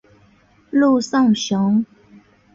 [0.71, 1.85] 陆颂雄。